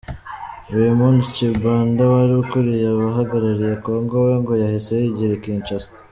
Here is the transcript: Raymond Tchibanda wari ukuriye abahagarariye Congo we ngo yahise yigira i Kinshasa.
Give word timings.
Raymond 0.75 1.19
Tchibanda 1.33 2.03
wari 2.13 2.33
ukuriye 2.41 2.85
abahagarariye 2.89 3.73
Congo 3.85 4.15
we 4.25 4.33
ngo 4.41 4.53
yahise 4.63 4.91
yigira 5.01 5.33
i 5.37 5.41
Kinshasa. 5.45 5.89